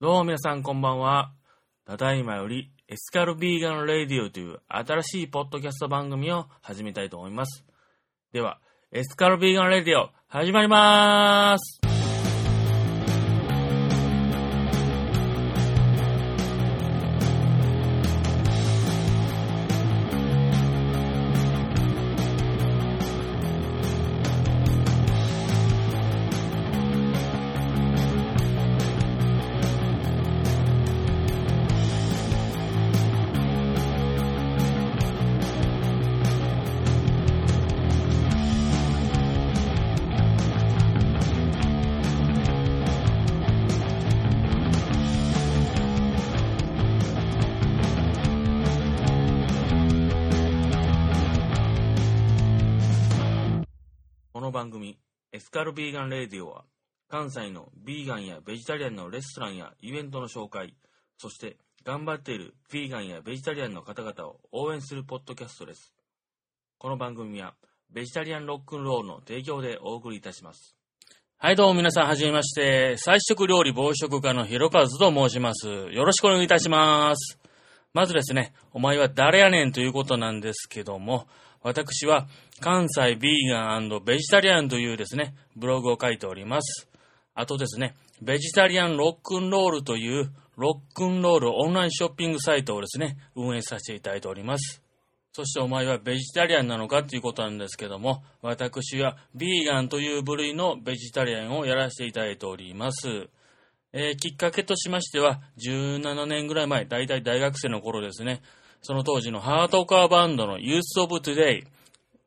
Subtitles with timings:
[0.00, 1.30] どうも皆さんこんばんは。
[1.84, 7.66] ただいまよりエスカルビーガンレディオという新しいポッドキャスト番組を始めたいと思います。
[8.32, 8.60] では、
[8.92, 11.89] エスカルビーガンレディオ始まりまーす
[54.40, 54.98] この番組、
[55.32, 56.64] エスカルビーガンレディオは、
[57.10, 60.72] 関西のビーガンやベジタリアンのレストランやイベントの紹介、
[61.18, 65.92] そして頑張っているビーガンやベジタリアンの方々を応援するポッドキャストです。
[66.78, 67.52] この番組は、
[67.92, 70.74] ベジタリアンロックンロールの提供でお送りいたします。
[71.36, 72.96] はい、どうも皆さん、はじめまして。
[72.96, 75.68] 菜食料理暴食家のひろかずと申します。
[75.68, 77.38] よろしくお願いいたします。
[77.92, 81.26] まずですね、お前は誰やねんということなんですけども、
[81.62, 82.26] 私は
[82.60, 86.88] 関西ビーガンベジタリアンというですね、ブログを書いております。
[87.34, 94.82] あとですね、ベジタリアンロックンロールというロックンロールオンラインショッピングサイトをですね、運営させていただいております。
[95.32, 103.28] そしてお前はベジタリアンなのかということなんですけども、私はビーガンという部類のベジタリアンをやらせていただいております。
[103.92, 108.42] えーきっかけとしましては、17年ぐらい前、大体大学生の頃ですね、
[108.82, 111.66] その当時のハートカーバンドの Youth of Today、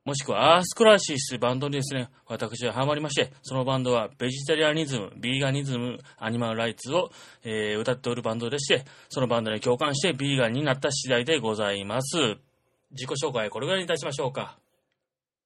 [0.06, 7.10] もしくはアースクラシスバンドにですね、私はハマりまして、そのバンドはベジタリアニズム、ビーガニズム、アニマルライツを、
[7.44, 12.18] えー歌っておるバンドでして、そのバンドに共感してビーガンになった次第でございます。
[12.92, 14.58] 自己紹介これぐらいにいたしましょうか。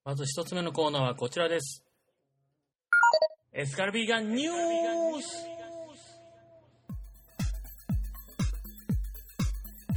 [0.04, 1.84] まず一つ目のコーナーはこちらです。
[3.52, 5.57] エスカルビーガンニュース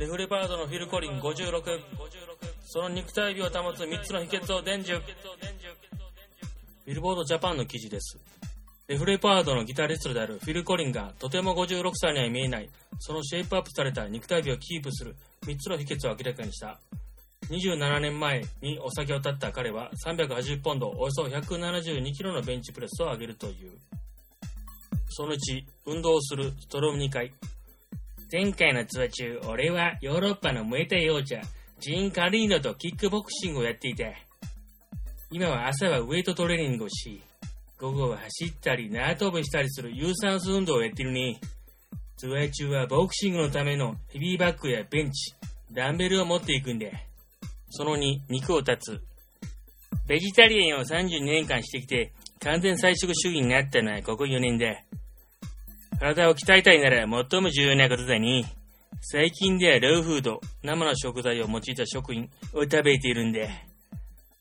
[0.02, 1.62] デフレパードのフィル・コリン56
[2.66, 5.00] その肉体美を保つ3つの秘訣を伝授。
[6.88, 8.18] ビルボードジャパンの記事です。
[8.88, 12.70] デフレパードのギタリストであるフィル・コリンがとても56歳には見えない。
[12.98, 16.80] そのシェイプアップされた肉体美をキープする3つの秘訣を明らかにした。
[17.52, 23.74] 27年前にお酒を断った彼は380ポンドおよそ172キロのベンチプレスを上げるという。
[25.10, 25.38] その1
[25.86, 27.32] 運動をするストローム2回
[28.32, 31.42] 前回のツアー中、俺はヨーロッパのムエタイ王者、
[31.82, 34.06] ジーン・カリーノとキックボクシングをやっていた。
[35.30, 37.22] 今は朝はウェイトトレーニングをし、
[37.78, 41.42] 午後は走ったり縄跳びしたりする有酸素運動をやってるね。
[42.16, 45.34] ツアー中はボクシングのためのヘビーバッグやベンチ、
[45.70, 46.88] ダンベルを持っていくんだ。
[47.70, 49.02] その2、肉を断つ。
[50.08, 54.68] ベジタリアンを32年間してきて、完全菜食主義になったのはここ4年だ。
[56.02, 58.44] 体を鍛えたいなら最も重要なことだね。
[59.02, 63.42] 最近ではローフード、生の食材を用いた食品を食べているんだ。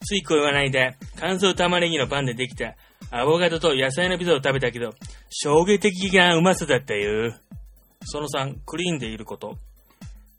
[0.03, 2.76] ついこの間、乾燥玉ねぎのパンでできた
[3.10, 4.94] アボカドと野菜のピザを食べたけど、
[5.28, 7.34] 衝撃的なうまさだったよ。
[8.06, 9.59] その3、クリーンでいること。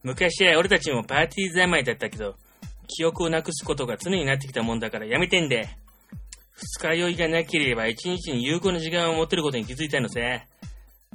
[0.01, 2.33] 昔は俺たちもパーティー三昧だったけど、
[2.87, 5.57] 記憶をなくすことが常になってきたもんだからやめてんだ。
[6.55, 10.19] 二日酔いがなければ一日に有効な時間を持ってることに気づいたのさ。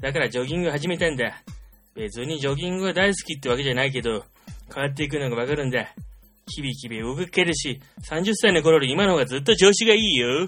[0.01, 1.43] だからジョギング始めたんだ。
[1.95, 4.25] 別にジョギングが大好きってわけじゃないけど、
[4.75, 5.95] 変わっていくのがわかるんだ。
[6.47, 10.47] キビキビ動けるし、30歳の頃より今の方がずっと調子がいいよ。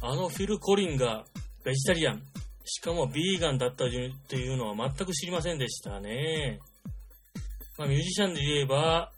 [0.00, 1.24] あのフィル・コリンが
[1.64, 2.22] ベジタリアン、
[2.64, 6.60] しかもビーガンだったというのは全く知りませんでしたね。
[7.76, 9.12] まあ、ミュージシャンで言えば、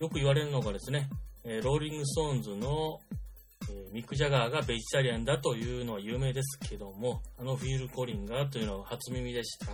[0.00, 1.08] よく言われるのがですね、
[1.44, 3.00] えローリング・ストーンズの
[3.70, 9.66] えーミック・ジャガーがベジタリアンだというのは有名ですけども、あのフィル・コリンズがというのは初耳でした。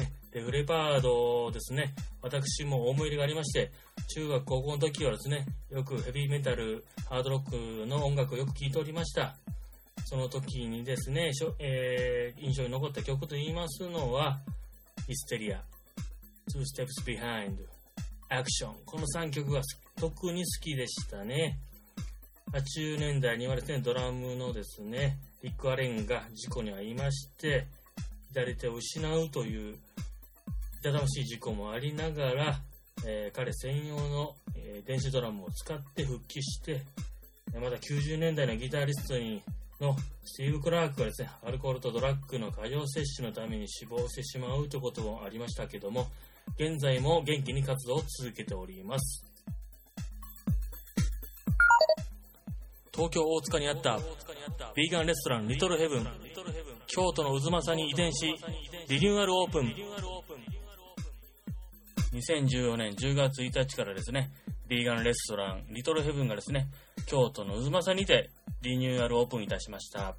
[0.00, 3.72] ね、デフ・レパードですね、私も思い入れがありまして、
[4.14, 9.36] 中学高校の時はですね、よくヘビーメタル、ハードロックの音楽をよく聴いておりました。
[10.04, 14.38] その時にですね、えー印象に残った曲と言いますのは、
[15.08, 15.62] ヒステリア、
[16.52, 17.56] Two Steps Behind、
[18.28, 18.74] アクション。
[18.84, 19.62] この3曲が
[19.96, 21.58] 特に好きでしたね。
[22.52, 27.66] 80年代にはですね、ドラムのですね、リック・アレンが事故に遭いまして、
[28.30, 29.76] 左手を失うという、
[30.80, 32.60] 痛々しい事故もありながら、
[33.04, 36.82] えー彼専用の、えー電子ドラムを使って復帰して、
[37.54, 39.42] また90年代のギタリストに
[39.80, 39.94] の
[40.24, 46.06] スティーブ・クラークがですね、アルコールとドラッグの過剰摂取のために死亡してしまうということもありましたけども、
[46.58, 49.35] 現在も元気に活動を続けております。
[52.96, 53.98] 東京大塚にあった
[54.74, 56.08] ビーガンレストランリトルヘブン。
[56.86, 58.34] 京都の渦政に移転し
[58.88, 59.74] リニューアルオープン。
[62.14, 64.30] 2014年10月1日からですね
[64.68, 66.68] ビーガンレストランリトルヘブンがですね
[67.04, 68.30] 京都の渦政にて
[68.62, 70.16] リニューアルオープンいたしました、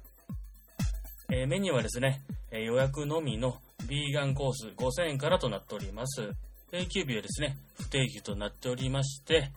[1.32, 2.20] えー、メニューはですね、
[2.52, 3.56] え予約のみの
[3.88, 6.32] ビーガンコース5000円からとなっております。
[6.70, 9.50] 定休日はですね不定期となっておりまして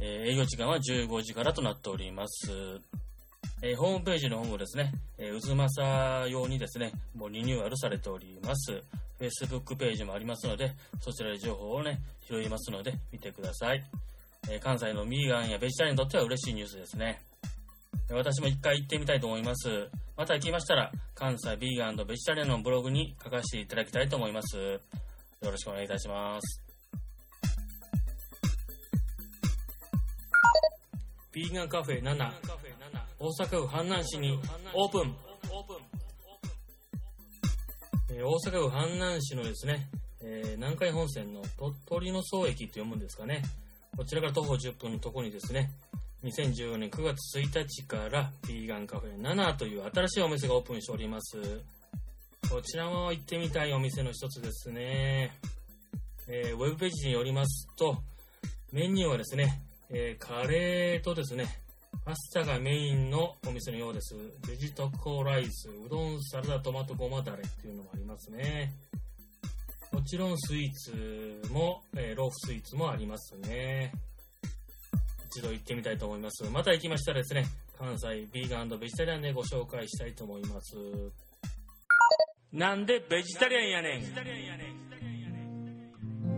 [0.00, 2.80] え営業時間は15時からとなっております。
[3.64, 8.82] えホームページの方もですね、えー、渦政用にですね、もうリニューアルされております。
[9.20, 13.84] Facebook ページもありますので、そちらで情報をね、拾いますので、見てください。
[14.50, 17.22] えー、関西のミーガンやベジタリアンにとっては嬉しいニュースですね。
[18.10, 19.88] 私も一回行ってみたいと思います。
[20.16, 24.56] また行きましたら、関西ビーガンベジタリアンのブログに書かせていただきたいと思います。
[24.58, 24.80] よ
[25.40, 26.71] ろしくお願いいたします。
[31.32, 32.30] ビーガンカフェ7、
[33.18, 34.38] 大阪府阪南市に
[34.74, 35.16] オープン。
[38.10, 39.88] えー、大阪府阪南市のですね、
[40.20, 43.40] えー、南海本線の鳥取の総駅と読むんですかね。
[43.96, 45.70] こちらから徒歩10分のとこにですね、
[46.22, 51.38] 2014年9月1日からビーガンカフェ7という新しいお店がオープンしております。
[52.50, 55.32] こちらも行ってみたいお店の一つですね。
[56.28, 57.96] えー、ウェブページによりますと、
[58.70, 59.62] メニューはですね、
[59.94, 61.46] えー、カレーとですね、
[62.04, 64.14] パスタがメインのお店のようです。
[64.48, 68.72] ベジタコライス、うどん、サラダ、トマト、ごまだれっていうのもありますね。
[69.92, 73.92] もちろんスイーツも、えー、ローフスイーツもありますね。
[75.26, 76.44] 一度行ってみたいと思います。
[76.44, 77.44] また行きましたらですね、
[77.78, 80.74] 関西ビーガンベジタリアンでご紹介したいと思います。
[82.50, 84.02] なんでベジタリアンやねん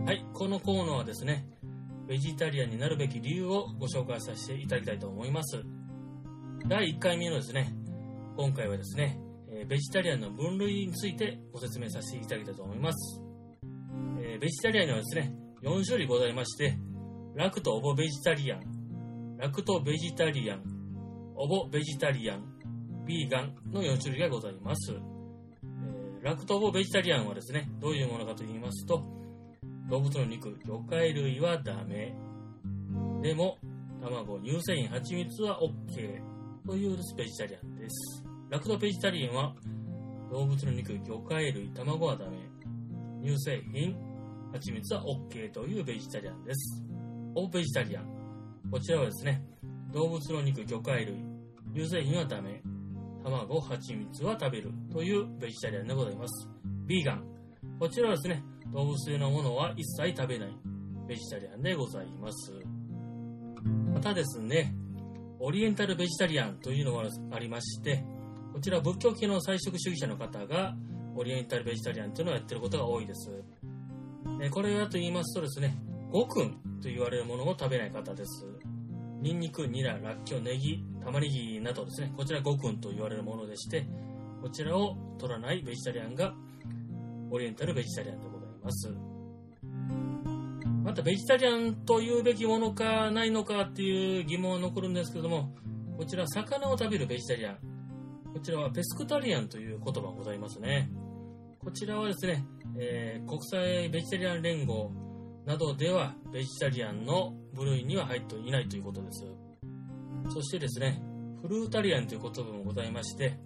[0.05, 1.45] はい、このコーナーはですね、
[2.07, 5.63] ベジタリアンになるべき理由をご紹介させていただきたいと思います。
[6.67, 7.73] 第1回目のですね、
[8.37, 9.19] 今回はですね、
[9.67, 13.21] ベジタリアンの分類についてご説明させていただきたいと思います。
[14.19, 16.77] えベジタリアンにはですね、4種類ございまして、
[17.33, 20.63] ラクトオボベジタリアン、ラクトベジタリアン、
[21.35, 22.43] オボベジタリアン、
[23.05, 24.93] ビーガンの4種類がございます。
[26.21, 29.03] ラクトオボベジタリアンはですね、どういうものかと言いますと、
[29.89, 32.15] 動物の肉、魚介類はダメ。
[33.21, 33.57] でも、
[34.01, 36.21] 卵、乳製品、蜂蜜は OK
[36.65, 38.23] というベジタリアンです。
[38.49, 39.55] ラクトベジタリアンは、
[40.31, 42.37] 動物の肉、魚介類、卵はダメ。
[43.23, 43.95] 乳製品、
[44.51, 46.83] 蜂蜜は OK というベジタリアンです。
[47.35, 48.05] オーベジタリアン。
[48.71, 49.43] こちらはですね、
[49.93, 51.15] 動物の肉、魚介類、
[51.75, 52.61] 乳製品はダメ。
[53.23, 56.49] 卵、蜂蜜は食べるというベジタリアンでございます。
[56.85, 57.23] ビーガン。
[57.79, 58.43] こちらはですね、
[58.73, 60.49] 動物性のものは一切食べない
[61.07, 62.51] ベジタリアンでございます。
[63.93, 64.75] またですね、
[65.39, 68.03] オリエンタルベジタリアンというのがありまして、
[68.53, 70.75] こちら仏教系の菜食主義者の方が
[71.15, 73.43] オリエンタルベジタリアンというのをやってることが多いです。
[74.51, 75.77] これはと言いますとですね、
[76.11, 76.51] 五訓
[76.81, 78.45] と言われるものを食べない方です。
[79.21, 83.85] ニンニク、ニラ、ラッキョウ、ネギ、玉ねぎなどですね、こちら五訓と言われるものでして、
[84.41, 86.33] こちらを取らないベジタリアンが
[87.31, 88.34] オリエンタルベジタリアンでございます。
[88.65, 88.89] ます。
[90.83, 95.55] また、ベジタリアンと言うべきものかないのかっていう疑問は残るんですけども、
[95.97, 97.57] こちら、魚を食べるベジタリアン。
[98.33, 100.89] こちらはペスクタリアンという言葉がございますね。
[101.59, 102.45] こちらはですね、
[102.77, 104.91] えー、国際ベジタリアン連合
[105.45, 109.25] などではベジタリアンの部類には入っていないということです。
[110.29, 111.01] そしてですね、
[111.41, 113.39] フルータリアンという言葉もございまして、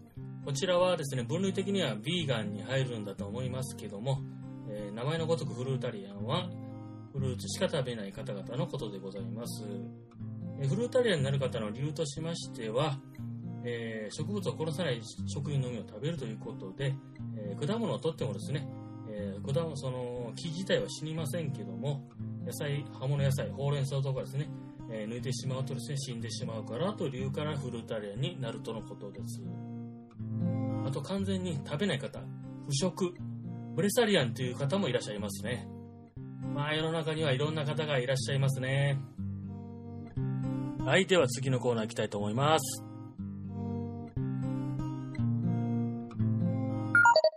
[0.44, 4.22] こちらはですね、分類的にはビーガンに入るんだと思いますけども、
[5.00, 6.50] 名前のごとくフルータリアンは
[7.13, 9.63] フルーツしか食べない方々のことでございます。
[10.60, 13.00] え、フルータリアンになる方の理由としましては、
[13.63, 16.94] えー、植物を殺さない食品のみを食べるということで、
[17.38, 18.68] え果物をとってもですね、
[19.10, 22.10] え果物その木自体は死にませんけども
[22.46, 24.50] 野菜葉物野菜ほうれん草とかですね、
[24.91, 29.41] え抜いてしまうとですね死んでしまうからという理由からフルータリアンになるとのことです
[30.86, 33.13] あと完全に食べない方腐食
[33.80, 35.66] ブレサリアンという方もいらっしゃいますね。
[36.54, 39.00] まあ世の中にはいろんな方がいらっしゃいますね。
[40.84, 42.84] はい、では次のコーナー行きたいと思います。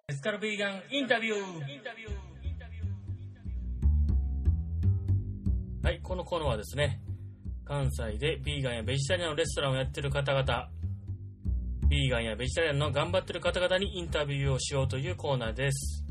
[0.08, 1.36] エスカルビーガンインタビュー
[5.84, 7.00] はい、このコーナーはですね、
[7.64, 10.68] 関西でビーガンやベジタリアンのレストランをやってる方々、
[11.88, 16.02] ビーガンやベジタリアンの頑張ってる方々にインタビューをしようというコーナーです。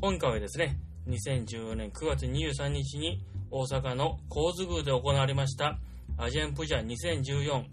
[0.00, 0.78] 今回はですね、
[1.08, 5.76] 2014年9月23日に大阪の神津宮で行われました
[6.16, 7.64] アジアンプジャ2014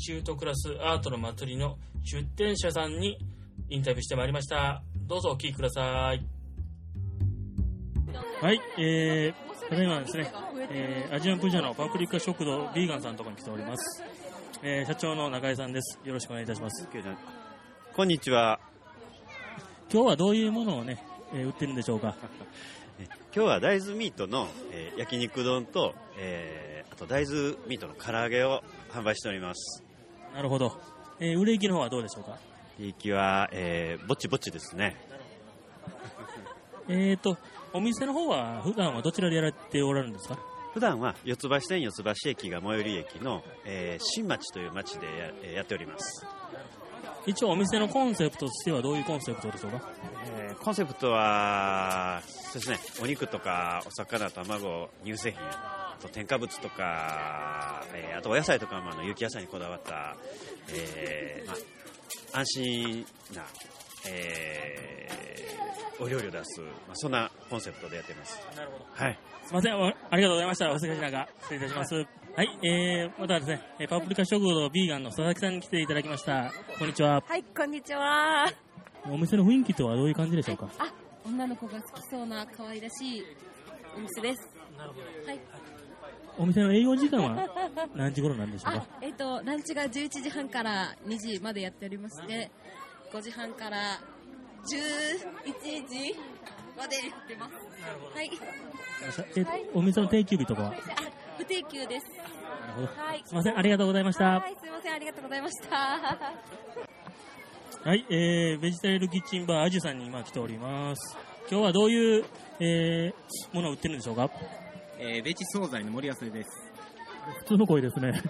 [0.00, 3.18] 中途クラスアートの祭りの出展者さんに
[3.68, 4.82] インタビューしてまいりました。
[5.06, 6.26] どうぞお聞きください。
[8.40, 10.32] はい、えー、ただいまですね、
[10.70, 14.02] えー、アジアンプジャのパプリカ食堂ビーガンさんのところに来ております。
[14.62, 16.00] えー、社長の中井さんです。
[16.02, 16.88] よろしくお願いいたします。
[17.94, 18.58] こんにちは。
[19.92, 20.98] 今日はどういうものをね、
[21.34, 22.16] えー売ってるんでしょうか？
[23.34, 29.82] 今日は大豆ミートの、えー焼肉丼と、えーあと大豆ミートの唐揚げを販売しております。
[30.32, 30.78] なるほど。
[31.20, 32.38] えー売れ行きの方はどうでしょうか？
[32.78, 34.96] 利益は、えーぼちぼちですね。
[36.88, 37.36] えーと、
[37.72, 40.38] お店の方は普段はどちらでやられておられるんですか？
[40.74, 45.12] 普段は四ツ橋線四ツ橋駅が最寄り駅の、えー新町という町でや
[45.42, 46.24] えーやっております。
[47.26, 49.90] 一応お店のコンセプトとしてはどういうコンセプトでしょうか？
[50.02, 50.13] えー
[50.64, 60.16] コンセプトは、そうですね、お肉とかお魚、卵、乳製品、あと添加物とか、えーあとお野菜とかもあの有機野菜にこだわった、
[60.72, 61.52] えーま
[62.32, 63.42] あ、安心な、
[64.08, 68.40] えーお料理を出す、まあ、そんなコンセプトでやっています。
[68.56, 68.84] なるほど。
[68.90, 69.18] はい。
[69.46, 70.72] すいません、おありがとうございました。
[70.72, 71.94] お疲れ様が失礼いたします。
[71.94, 72.02] は
[72.42, 76.52] い、えー、またですね、えーパプリカ食堂ビーガンの佐々木さんに来ていただきました。
[76.78, 77.22] こんにちは。
[77.24, 78.73] はい、こんにちは。
[79.10, 80.68] お店の雰囲気とはどういう感じでしょうか？
[80.78, 80.92] あ、
[81.26, 83.24] 女の子が好きそうな可愛らしい
[83.96, 84.48] お店です。
[84.78, 85.02] なるほど。
[85.28, 85.40] はい。
[86.36, 87.48] お店の営業時間は
[87.94, 88.78] 何時頃なんでしょうか？
[88.78, 92.50] あ、えっ、と、ランチが11時半から2時までやっておりまして、
[93.12, 94.00] 5時半から
[94.66, 96.16] 11時
[96.76, 97.54] までやってます。
[98.16, 98.30] はい。
[99.36, 100.68] えっと、お店の定休日とかは？
[100.70, 100.74] あ、
[101.38, 102.06] 不定休です。
[102.08, 102.86] なるほど。
[103.02, 103.22] はい。
[103.26, 104.24] すいません、ありがとうございました。
[104.40, 106.93] はい、すいません、ありがとうございました。
[107.84, 111.16] はい、えー、ベジタリアルキッチンバーアジュさんに今来ております。
[111.50, 112.24] 今日はどういう、
[112.60, 114.30] えー、ものを売ってるんでしょうか？
[114.98, 116.50] えー、ベジ惣菜の森安です。
[117.40, 118.22] 普通の声ですね。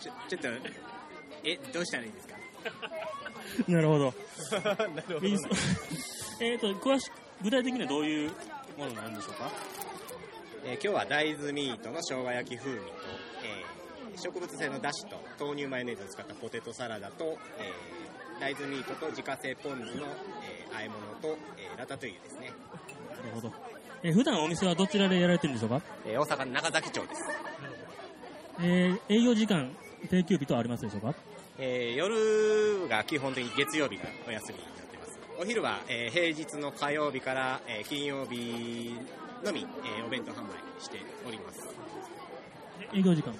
[0.00, 0.48] ちょ、ちょっと、
[1.44, 2.34] え、どうしたらいいですか？
[3.68, 4.14] なるほど。
[4.94, 8.30] なるほいいです えっと、詳しく、具体的にはどういう
[8.78, 9.50] ものなんでしょうか？
[10.64, 12.80] えー今日は大豆ミートの生姜焼き風味
[14.16, 18.04] 植物性のだしと豆乳マヨネーズを使ったポテトサラダと、えー
[18.40, 20.06] 大豆ミートと自家製ポン酢の、
[20.42, 22.52] えー和え物と、えーラタトゥイユですね。
[23.16, 23.52] なるほど。
[24.02, 25.80] えー普段お店はどちらでやられてるんでしょうか？
[26.04, 27.22] えー大阪の中崎町です。
[28.60, 29.70] えー、営業時間、
[30.10, 31.14] 定休日とありますでしょうか？
[31.58, 35.18] えー夜が基本的に月曜日がお休みになってます。
[35.40, 38.96] お昼は、えー平日の火曜日から、えー金曜日
[39.44, 41.68] のみ、えーお弁当販売しております。
[42.92, 43.32] 営業時間。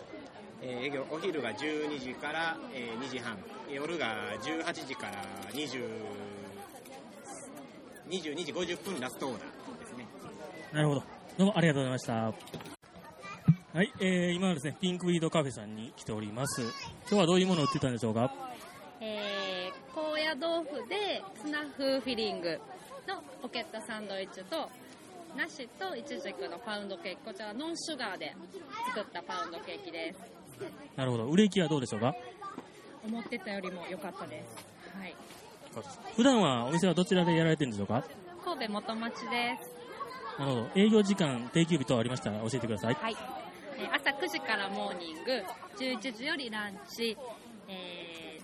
[0.66, 3.36] えー営業お昼が12時から、えー2時半
[3.70, 5.12] 夜が18時から
[5.52, 5.84] 20
[8.08, 10.06] 22時50分ラストオーダーですね
[10.72, 11.02] なるほど。
[11.38, 12.14] どうもありがとうございました。
[13.72, 16.62] はい、えー、今はですね、ピンクウィードカフェさんに来ております。
[16.62, 16.70] 今
[17.10, 18.30] 日はどういうものを売ってたんでしょうか？
[19.00, 22.60] えー、高野豆腐でツナ風フィリング
[23.08, 24.68] のポケットサンドイッチと
[25.36, 28.34] 梨とイチジクのパウンドケーキこちらはノンシュガーで
[28.94, 30.18] 作ったパウンドケーキです
[30.96, 31.24] なるほど。
[31.26, 32.14] 売れ行きはどうでしょうか？
[33.06, 34.66] 思ってたよりも良かったです。
[34.98, 35.14] はい。
[36.16, 38.04] 普段はお店はどちらでやられてるんでしょうか？
[38.44, 39.74] 神戸元町です。
[40.38, 40.68] なるほど。
[40.74, 42.94] 営業時間、定休日等ありましたら教えてください。
[42.94, 43.16] はい、
[43.78, 45.42] えー朝9時からモーニング。
[45.78, 47.16] 11時よりランチ、
[47.68, 48.38] え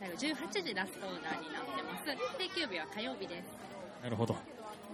[0.00, 2.04] ー、最後18時ラストオーダーになってます。
[2.38, 3.44] 定休日は火曜日です。
[4.02, 4.34] なるほど。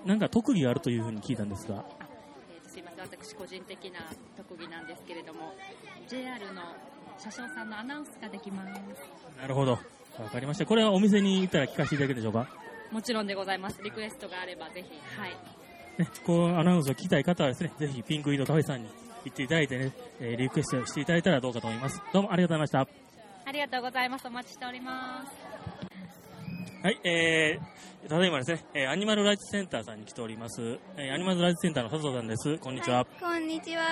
[0.05, 1.85] なんか特技があるというふうに聞いたんですが、
[3.05, 4.01] 私個人的な
[4.37, 5.55] 特技なんですけれども
[6.09, 6.63] JR の
[7.19, 8.81] 車掌さんのアナウンスができます
[9.41, 9.73] なるほど。
[9.73, 9.79] わ
[10.31, 10.67] かりました。
[10.67, 12.47] これはお店に行ったら聞かせていただけるでしょうか？
[12.93, 14.89] もちろんでございますリクエストがあればぜひ
[15.21, 15.31] はい
[15.99, 18.89] ね、こうアナウンスを聞きたい方はですね、ぜひピンクウィードカフェさんに
[19.25, 22.01] 行っていただいてね、えーリクエストしていただいたらどうかと思います。
[22.13, 23.05] どうもありがとうございました。
[23.47, 25.63] ありがとうございますお待ちしております
[26.85, 30.79] はい、えー、ただいまですね、えーアニマルライツセンターさんに来ております。
[30.99, 32.59] えーアニマルライツセンターの佐藤さんです。
[32.59, 33.07] こんにちは。
[33.19, 33.83] こんにちは。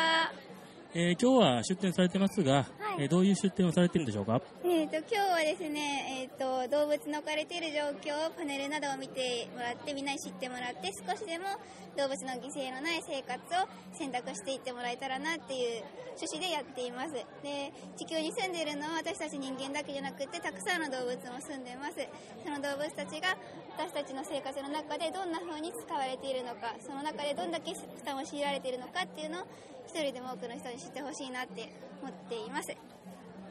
[0.92, 2.66] えー今日は出店されてますが、
[2.99, 4.42] えーどういう出店をされてるんでしょうか？
[4.64, 11.59] えー、と今日はですね、えー、と動物の置かれている状況をパネルなどを見てもらってみんなに知ってもらって少しでも
[11.99, 15.83] 動物の犠牲のない生活を選択していってもらえたらなっていう
[16.14, 17.19] 趣旨でやっています。
[17.42, 21.99] で地球に住んでいるのは私たち人間だけじゃなくてたくさんの動物も住んでます。
[22.47, 23.35] その動物たちが
[23.75, 29.47] 私たちの生活の中でどんな風に使われているのかその中でどんだけ負担を強いられているのかっていうのを
[29.90, 31.66] 一人でも多くの人に知ってほしいなって
[31.99, 32.71] 思っています。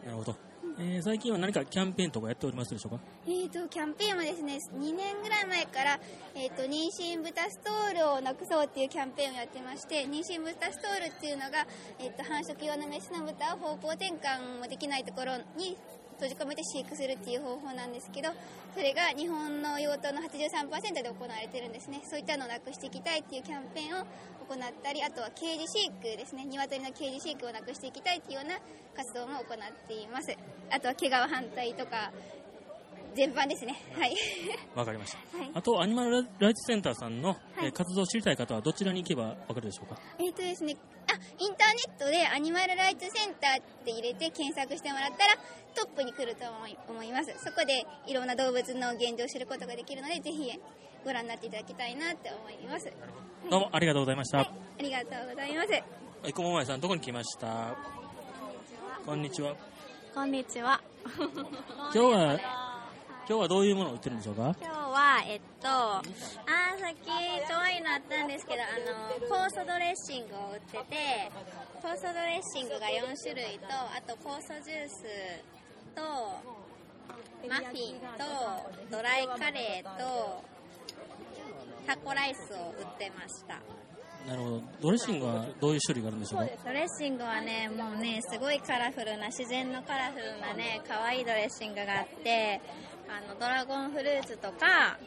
[0.07, 0.50] なるほど。
[0.83, 2.99] えー最近は何かキャンペーンとかやっておりますでしょうか？
[3.27, 5.99] えー、とキャンペーンはですね2年ぐらい前から、
[6.33, 11.67] えー、と妊娠豚ストールをなくそうっていうキャンペーンをやってまして妊娠豚ストールっていうのが、
[11.99, 15.77] えー、と繁殖用のメスの豚を方向転換もできないところに
[16.21, 18.29] 閉じ込めて飼育するっていう方法なんですけど
[18.75, 21.99] それが日本の用途の83%で行われてるんですね。
[22.05, 24.05] そういったのをなくしていきたいっていうキャンペーンを
[24.47, 26.45] 行ったりあとはケージ飼育ですね。
[26.45, 28.55] 鶏のケージ飼育をなくしていきたいっていうような
[28.95, 30.31] 活動も行っています。
[30.69, 32.11] あとは毛皮反対とか
[33.15, 33.75] 全般ですね。
[33.97, 34.15] はい。
[34.73, 35.37] わかりました。
[35.37, 35.51] はい。
[35.53, 39.99] あと、アニマルライツセンターさんの、えー活動を知りたい方はどちらに行けばわかるでしょうか？
[40.17, 41.00] えっ、とですね、あ、
[41.39, 45.35] インターネットでアニマルライツセンターって入れて検索してもらったら
[45.75, 47.33] トップに来ると思い思います。
[47.43, 50.51] そこでいろんな動物の現状を知ることができるので、ぜひ
[51.03, 52.91] ご覧になっていただきたいなって思います。
[53.49, 54.37] どうもありがとうございました。
[54.39, 54.49] はい、
[54.79, 55.69] ありがとうございます。
[56.23, 57.75] 生駒前さん、どこに来ました
[59.05, 59.55] こんにちは。
[60.13, 60.79] こんにちは。
[61.03, 62.39] 今日は、
[63.27, 64.55] 今日はどういうものを売ってるんでしょうか？
[64.61, 67.07] 今日は、えっと、あー、さっき
[67.47, 68.67] 可愛いのあったんですけど、あ
[69.29, 71.31] の、酵素ドレッシングを売ってて、
[71.81, 75.03] 酵素ドレッシングが4種類と、あと酵素ジュース
[75.95, 76.01] と、
[77.49, 78.23] マフィンと、
[78.91, 80.43] ドライカレーと、
[81.87, 83.59] タコライスを売ってました。
[84.27, 84.61] なるほど。
[84.81, 86.47] ドレッシングはどういう種類があるんでしょうか？
[86.63, 92.61] ドレッシングはね、もうね、すごいカラフルな、自然のカラフルなね、可愛いドレッシングがあって、
[93.11, 94.97] あの、ドラゴンフルーツとか、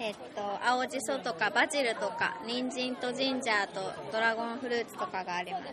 [0.00, 5.64] えっと、青じそとかバジルとか、人参とジンジャーとドラゴンフルーツとかがあります。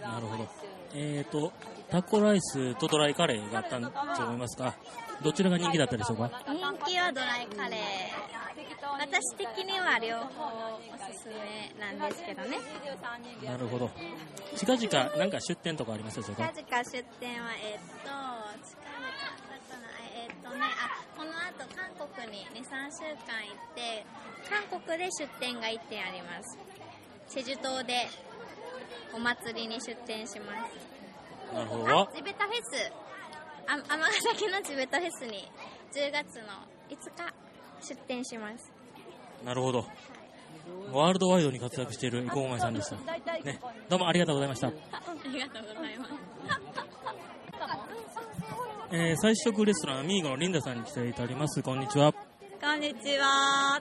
[0.00, 0.48] なるほど。
[0.94, 1.52] えーと、
[1.90, 3.90] タコライスとドライカレーがあったんと
[4.24, 4.74] 思いますが、
[5.22, 6.30] どちらが人気だったでしょうか？
[6.46, 7.80] 人気はドライカレー。
[8.98, 10.80] 私的には両方お
[11.12, 12.58] すすめなんですけどね。
[13.44, 13.90] なるほど。
[14.56, 16.52] 近々なんか出店とかありますでしょうか？
[16.52, 18.28] 近々出店は、えっと、近々だ
[19.56, 24.06] ったな、えっとね、あ、この後韓国に2、3週間行って、
[24.48, 26.58] 韓国で出店が1店あります。
[27.28, 28.06] チェジュ島で
[29.12, 31.54] お祭りに出店します。
[31.54, 31.84] なるほど。
[31.84, 32.92] わあ、地べたフェス。
[33.66, 35.50] あ尼崎の地べたフェスに
[35.92, 37.34] 10月の5日
[37.80, 38.70] 出店します。
[39.44, 39.84] なるほど。
[40.92, 42.96] ワールドワイドに活躍している生駒前さんでした。
[42.96, 43.60] ね。
[43.88, 44.68] どうもありがとうございました。
[44.70, 44.72] あ
[45.24, 47.01] りがとうございます。
[48.94, 51.62] えー、菜食レストランアミーゴのリンダさんに来ていただきます。
[51.62, 52.12] こんにちは。
[52.12, 53.80] こんにちは。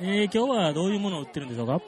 [0.00, 1.80] えー、今日はどういうものを売ってるんでしょうか？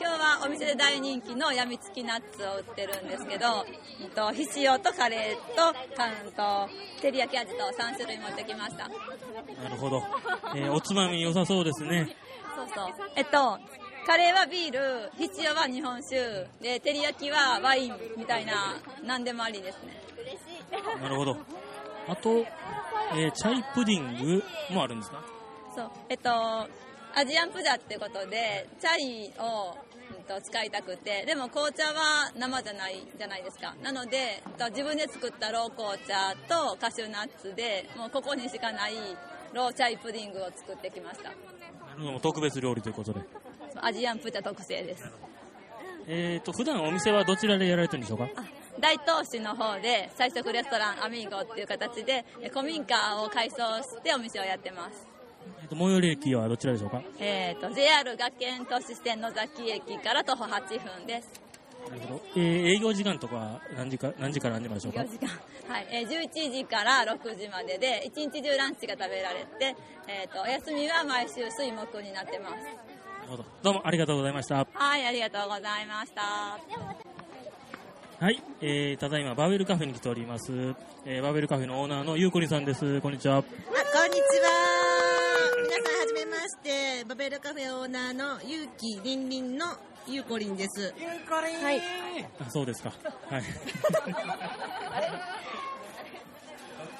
[0.00, 3.64] 今日はお店で大人気のやみつきナッツを売ってるんですけど、
[4.02, 6.68] うんと、ひしおとカレーと、かんと、
[7.00, 8.88] 照り焼き味と3種類持ってきました。
[9.62, 10.02] なるほど。
[10.56, 12.08] えー、おつまみ良さそうですね。
[12.56, 12.94] そうそう。
[13.14, 13.56] えっと、
[14.04, 16.16] カレーはビール、ひしおは日本酒、
[16.60, 20.02] で、照り焼きはワインみたいな、何でもありですね。
[21.00, 21.36] なるほど。
[22.08, 22.30] あと、
[23.14, 24.44] えー、チャイプディング
[24.74, 25.22] もあるんですか？
[25.76, 25.90] そう。
[26.08, 26.66] えっと、ア
[27.26, 29.76] ジアンプジャってことで、チャイを、
[30.16, 33.74] うんと使いたくて、でも紅茶は生じゃないじゃないですか。
[33.82, 38.94] なので、えっと自分で作ったロー紅茶とカシューナッツで、もうここにしかない
[39.52, 41.30] ローチャイプディングを作ってきました。
[41.30, 41.34] な
[41.96, 42.20] るほど。
[42.20, 43.20] 特別料理ということで。
[43.80, 45.10] アジアンプジャ特製です。
[46.06, 48.28] えーと、普段お店はどちらでやられてるんでしょうか？
[48.80, 55.06] 大東市の方で、菜食レストランアミーゴっていう形で、え古民家を改装してお店をやってます。
[55.62, 57.02] えーと、最寄り駅はどちらでしょうか？
[57.18, 60.60] えっ、と、JR 学園都市線野崎駅から徒歩8
[60.98, 61.30] 分です。
[61.88, 62.22] なるほど。
[62.36, 65.28] えー、営業時間とか何時か、何時から何時まででしょうか？4時間。
[65.72, 65.86] はい。
[65.90, 69.74] えー11時から6時までで、一日中ランチが食べられて、
[70.06, 72.54] えっ、と、お休みは毎週水木になってます。
[72.56, 72.72] なる
[73.30, 73.44] ほど。
[73.62, 74.66] どうもありがとうございました。
[74.72, 77.07] はい、ありがとうございました。
[78.20, 80.50] はい、えー、ただいまバーベルカフェに来ております。
[81.06, 83.00] えー、バーベルカフェのオーナーのゆうこりんさんです。
[83.00, 83.36] こんにちは。
[83.36, 84.48] あ、こんにちは。
[85.62, 89.66] 皆さんはじめまして、バベルカフェオーナーのゆうきりんりんの
[90.08, 90.92] ゆうこりんです。
[90.98, 91.62] ゆうこりん。
[91.62, 91.80] はい。
[92.40, 92.92] あ、そうですか。
[93.30, 93.42] はい。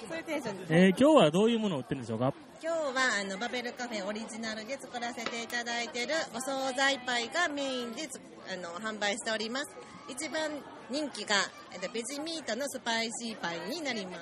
[0.08, 0.72] そういうテンションです。
[0.72, 2.32] えー、今日はどういうものを売ってるんでしょうか？
[2.62, 2.84] 今日は
[3.22, 8.20] あのバベルカフェオリジナルで作らせていただいているお惣菜パイがメインでつ
[8.52, 9.66] あの販売しております。
[10.08, 10.52] 一番
[10.90, 11.36] 人気が、
[11.72, 14.20] えっと、ベジミートのスパイシーパイになります。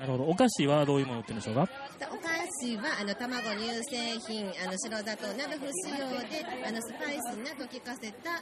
[0.00, 0.24] なるほど。
[0.24, 1.66] お菓子はどういうものってるんでしょうか？
[1.98, 2.28] でお菓
[2.60, 8.40] 子はあの卵乳製品あの白砂糖など不使用であのスパイスなど効かせたあ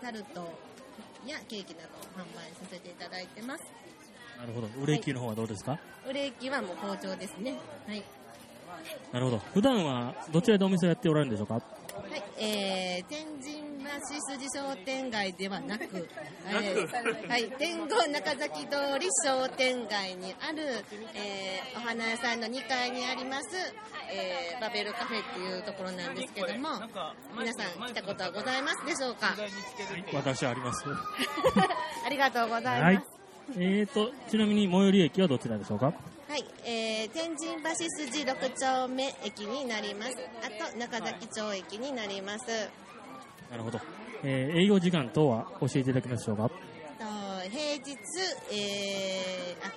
[0.00, 0.40] ータルト
[1.26, 3.64] やケーキなどを販売させていただいてます
[4.38, 4.68] なるほど。
[4.80, 8.02] 売れ行きの方はどうですか、売れ行きはもう好調ですねはい、
[9.12, 9.38] なるほど。
[9.52, 11.60] 普段はどちらでお店をやっておられるんでしょうか？
[11.94, 16.08] はいえー、天神橋筋商店街ではなく
[16.48, 20.62] えーはい、天狗中崎通り商店街にある、
[21.14, 23.48] えーお花屋さんの2階にあります、
[24.10, 26.68] えーバベルカフェっていうところなんですけども
[27.38, 29.34] 皆さん来たことはございますでしょうか？
[30.14, 30.84] 私はあります。
[32.06, 33.06] ありがとうございはいます。。
[33.58, 35.86] えーと、ちなみに最寄り駅はどちらでしょうか？
[35.86, 35.94] はい、
[36.64, 40.16] えー、天神橋筋6丁目駅になります。
[40.42, 42.46] あと中崎町駅になります。
[43.50, 43.80] なるほど。
[44.24, 46.48] えー営業時間等は教えていただけますでしょうか？
[46.48, 46.54] と
[47.50, 47.96] 平日、
[48.52, 49.72] えーあ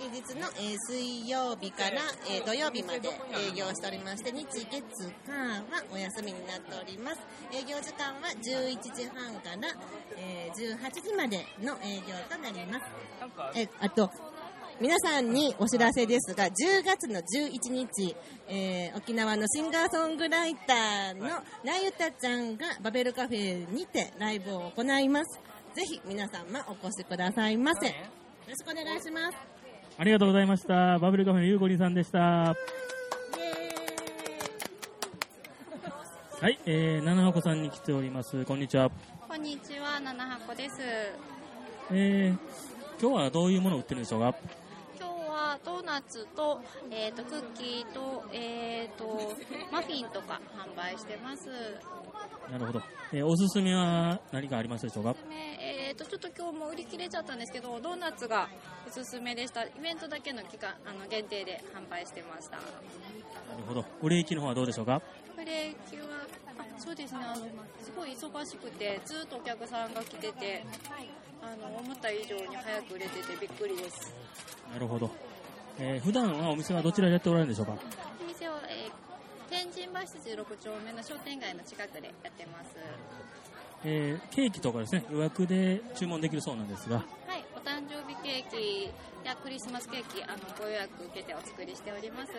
[0.00, 7.20] 平日の、えー水曜日から、えー土曜日まで営業しておりまして、日月火はお休みになっております。
[7.52, 9.68] 営業時間は11時半から、
[10.16, 12.84] えー18時までの営業となります。
[13.54, 14.10] えあと
[14.80, 16.50] 皆さんにお知らせですが、10
[16.84, 18.16] 月の11日、
[18.48, 21.26] えー沖縄のシンガーソングライターの
[21.64, 25.38] なゆたちゃんがバベルカフェにてライブを行います。
[25.74, 27.88] ぜひ皆様お越しくださいませ。
[27.88, 27.92] よ
[28.48, 29.36] ろしくお願いします。
[29.98, 30.98] ありがとうございました。
[30.98, 32.18] バブルカフェのゆうこりんさんでした。
[32.18, 32.54] は
[36.48, 38.46] い、えー、七箱さんに来ております。
[38.46, 38.90] こんにちは。
[39.28, 40.76] こんにちは、七箱です。
[41.92, 42.38] えー、
[42.98, 44.34] 今日はどういうものを売ってるんでしょうか？
[46.00, 46.60] ナツと、
[46.90, 49.36] えー、とクッキーと,、えー、と
[49.70, 51.48] マフィンとか販売してます。
[52.50, 52.82] なるほど。
[53.12, 55.14] えー、おすすめは何かありますでしょうか？
[55.60, 58.48] えー、とちょっと今日も売り切れちゃったんですけどドーナツが
[58.88, 63.84] おすすめでしたイベントだけの期間あの限定で販売してましたなるほど。
[64.02, 65.02] 売れ行きの方はどうでしょうか？
[65.36, 66.26] プレキュは
[66.58, 67.46] あそうですねあの
[67.82, 70.64] すごい忙しくてずっとお客さんが来てて
[71.42, 74.14] あの思った以上に早く売れててびっくりです
[74.72, 75.10] なるほど。
[75.82, 77.72] えー、普段はお店はどちらでやっておられるんでしょうか？
[78.22, 78.90] お店は、えー
[79.50, 82.76] 天神橋筋6丁目の商店街の近くでやってます。
[83.84, 87.02] えー、ケーキとかですね、予約で注文できるそうなんですが、
[87.80, 88.92] 誕生日ケーキ
[89.24, 92.32] やクリスマスケーキあのご予約受けてお作りしております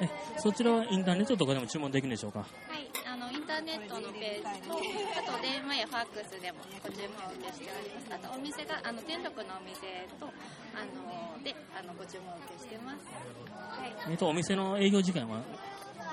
[0.00, 0.08] え
[0.38, 2.40] そちらはインターネットとかでも注文できるんでしょうか？
[2.40, 4.80] はい、あのインターネットのページと、あ
[5.28, 8.14] と電話やファックスでもご注文をお受けしております。
[8.16, 13.04] あとお店があの天禄のお店とあのであのご注文をお受けしてます。
[13.52, 15.44] はい、えーと、お店の営業時間は？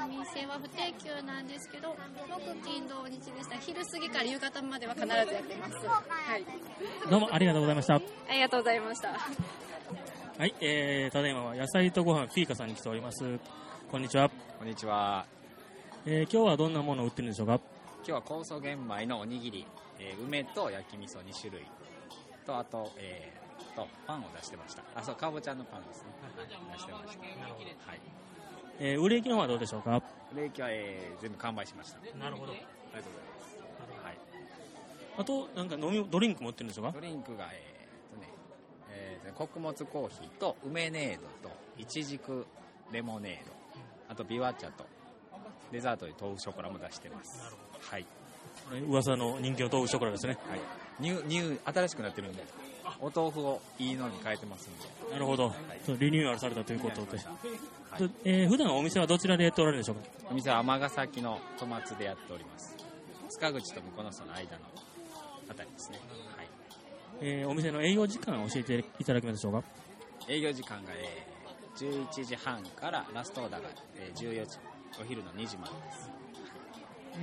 [0.04, 1.96] お店は不定休なんですけど、
[2.28, 3.56] 木金土日でした。
[3.58, 5.76] 昼過ぎから夕方までは必ずやってます。
[5.76, 6.46] はい、
[7.10, 7.96] どうもありがとうございました。
[7.96, 8.00] あ
[8.34, 9.10] りがとうございました。
[9.10, 13.40] はい、えー、ただいまは野菜とご飯フィーカさんに来ております。
[13.92, 14.30] こんにちは。
[14.58, 15.26] こんにちは。
[16.06, 17.60] えー、今日はどんなものを売ってるんでしょうか？
[17.98, 19.68] 今日は酵素玄米のおにぎり、
[20.00, 21.68] えー梅と焼き味噌2種類
[22.46, 28.02] とあと,、えーとパンを出してましたあそうかぼちゃのパンですね、はい、出してましたはい
[28.80, 30.02] えー、売れ行きの方はどうでしょうか？
[30.34, 32.00] 売れ行きは、えー全部完売しました。
[32.18, 32.54] なるほど。
[32.54, 32.68] ありが
[33.04, 34.18] とうございます、はい、
[35.18, 36.92] あと、なんか飲み、ドリンクも売ってるんでしょうか？
[36.94, 38.30] ドリンクがえーとね、
[38.92, 42.46] えー穀物コーヒーと梅ネードといちじく
[42.92, 43.52] レモネード。
[44.10, 44.86] あとビワ茶と
[45.72, 47.56] デザートで豆腐ショコラも出してます。
[47.80, 48.06] はい。
[48.68, 50.38] これ噂の人気の豆腐ショコラですね。
[50.50, 50.60] はい、
[51.00, 52.44] ニューニュー新しくなってるんで
[53.00, 54.78] お豆腐をいいのに変えてますん
[55.08, 55.14] で。
[55.14, 55.54] なるほど。
[55.86, 57.18] そうリニューアルされたということで。
[57.18, 60.02] はいとえー、普段お店はどちらでやっておられるでしょうか？
[60.32, 62.76] お店は尼崎の戸松でやっております。
[63.30, 64.64] 塚口と向こうのその間の
[65.50, 66.00] あたりですね、
[66.38, 66.48] はい、
[67.22, 69.64] えー、お店の営業時間を教えていただけますでしょうか？
[70.30, 71.32] 営業時間が、えー
[71.74, 74.58] 11時半からラストオーダーが、えー14時
[75.02, 76.10] お昼の2時までです、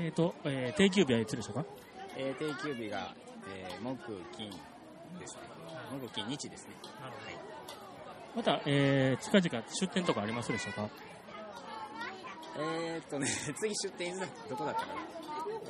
[0.01, 1.65] えーと、えー、定休日はいつでしょうか？
[2.17, 3.15] えー定休日が、
[3.55, 3.97] えー木
[4.37, 4.57] 金で
[5.27, 5.43] すね
[5.99, 7.13] 木金日ですねはい
[8.37, 10.89] また、えー、近々出店とかありますでしょうか？
[12.61, 13.27] えーっとね、
[13.59, 14.95] 次出店いつだどこだったかな？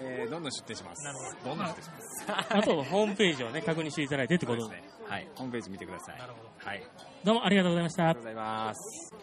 [0.01, 1.05] えー、どんどん出店します。
[1.45, 2.27] どんどん出店します。
[2.57, 4.77] あと、ホームページをね、確認していただいてってことで。
[4.77, 4.83] ね。
[5.07, 6.19] はい、ホームページ見てください。
[6.19, 6.83] はい。
[7.25, 8.23] どうもありがとうございましたありがとう。
[8.23, 9.15] ございます。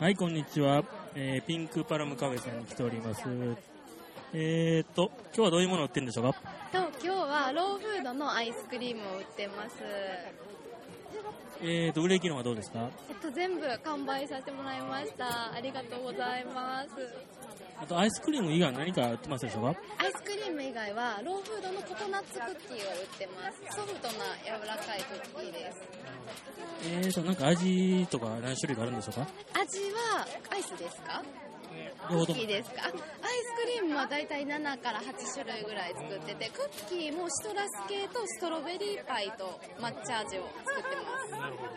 [0.00, 0.82] はい、こんにちは。
[1.14, 3.22] えー、ピンクパラムカフェさんに来ております。
[4.34, 6.38] えーと、今日はどういうものを売ってるんでしょうか？
[6.70, 9.76] と今日はローフードのアイスクリームを売ってます。
[11.60, 12.90] えーと、売れ行きの方はどうですか？
[13.08, 15.52] えっと全部完売させてもらいました。
[15.54, 16.88] ありがとうございます。
[17.80, 19.80] あとアイスクリーム以外何か売ってますでしょうか？
[19.98, 23.76] アイスクリーム以外はローフードのココナッツクッキーを売ってます。
[23.76, 25.88] ソフトな柔らかいクッキーです。
[26.84, 29.26] えーと、なんか味とか何種類かあるんでしょうか？
[29.58, 31.22] 味はアイスですか？
[32.10, 32.82] 両方ともクッキーですか？
[32.84, 41.67] アイスクリームはだいたい7から8種類ぐらい作っててクッキーもシトラス系とストロベリーパイと抹茶味を作ってます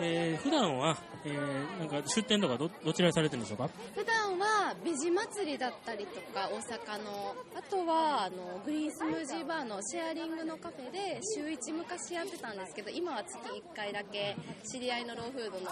[0.00, 3.68] えー、普段は、えー、なんか出店とかどどちらにされてるんでしょうか？
[3.94, 14.36] 普段はベジ祭りだったりとか大阪のあとはあのグリーンスムージーバーのシェアリングのカフェで週1昔やってたんですけど今は月1回だけ
[14.70, 15.70] 知り合いのローフードの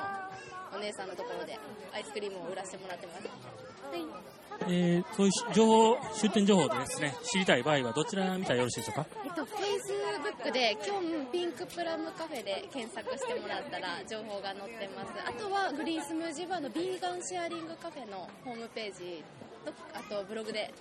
[0.74, 1.58] お姉さんのところで
[1.94, 3.26] アイスクリームを売らせてもらってます。
[3.26, 4.35] はい
[4.68, 9.06] えー、そういう情報、出店情報でですね、知りたい場合はどちら見たらよろしいでしょうか？
[9.24, 15.12] えっと、Facebook で、キョンピンクプラムカフェで検索してもらったら情報が載ってます。
[15.26, 19.22] あとは、グリーンスムージーバーのビーガンシェアリングカフェのホームページ
[19.64, 20.72] と、あとブログで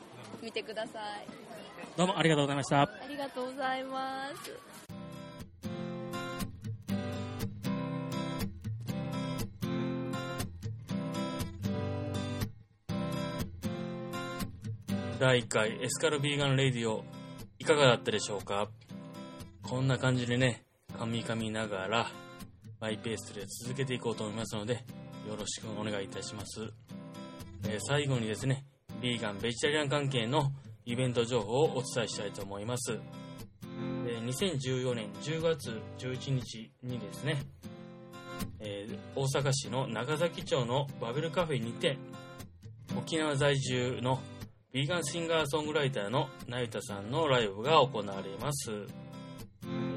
[0.41, 1.27] 見てください。
[1.97, 2.81] どうもありがとうございました。
[2.81, 4.51] ありがとうございます。
[15.19, 17.05] 第1回エスカルビーガンレディオ
[17.57, 18.67] いかがだったでしょうか？
[19.63, 20.65] こんな感じでね、
[20.97, 22.07] 噛み噛みながら
[22.81, 26.69] マイペースで続けていこうと思いますので、よろしくお願いいたします。
[27.65, 28.65] えー最後にですね、
[29.01, 30.51] ビーガン、ベジタリアン関係の
[30.85, 32.99] イベント情報をお伝えしたいと思います。
[34.07, 37.41] えー2014年10月11日にですね、
[38.59, 41.97] えー大阪市の長崎町のバベルカフェにて、
[42.97, 44.19] 沖縄在住の
[44.75, 48.71] ビーガンシンガーソングライターのなゆたさんのライブが行われます。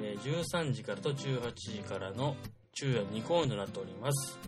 [0.05, 2.37] え13時からと18時からの
[2.73, 4.38] 昼夜2公演となっております。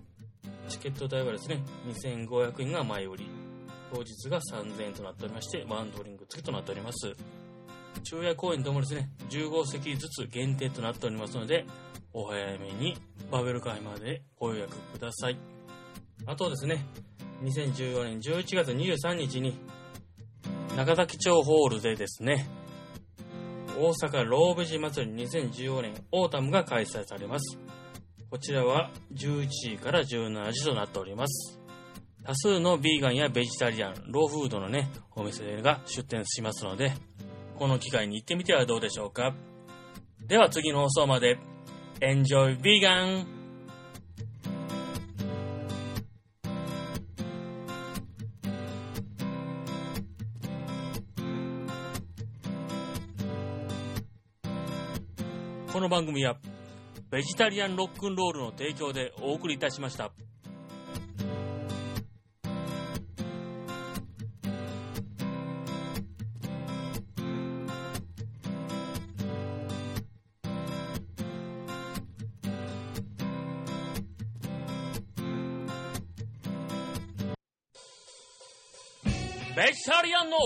[0.69, 3.27] チケット代はですね、2500円が前売り、
[3.93, 7.13] 当日が3000円となっておりまして、ワンドリンク付きとなっております。
[8.05, 11.67] 昼夜公演ともですね、15席ずつ限定となっておりますので、
[12.13, 12.97] お早めに
[13.33, 15.37] バベル会までご予約ください。
[16.25, 16.87] あとですね、
[17.43, 19.59] 2014年11月23日に、
[20.77, 22.47] 中崎町ホールでですね、
[23.77, 27.59] 大阪ローベジ祭り2014年オータムが開催されます。
[28.31, 31.61] こちらは11時から17時となっております。
[32.23, 36.93] 多数のビーガンやベジタリアン、ローフードのね、お店が出店しますので、
[37.59, 39.35] この機会に行ってみてはどうでしょうか。
[40.21, 41.39] では次の放送まで、
[42.01, 43.40] Enjoy Vegan!
[55.81, 56.37] この番組は、
[57.11, 60.13] ベジタリアンロックンロールの提供でお送りいたしました。
[79.57, 80.37] ベジタリアンの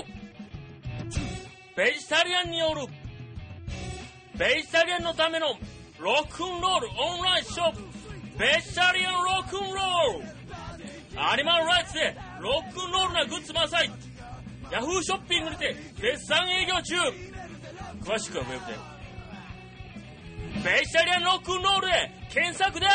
[1.77, 2.87] ベジタリアンによる
[4.37, 5.55] ベイシャリアンのための
[5.99, 7.83] ロックンロールオンラインショップ。
[8.39, 11.23] ベイシャリアンロックンロール。
[11.23, 13.89] アニマルライツでロックンロールなグッズ満載
[14.73, 16.97] ヤフーショッピングにて絶賛営業中。
[18.03, 18.95] 詳しくはウェブで。
[20.65, 22.89] ベイシャリアンロックンロールで検索だ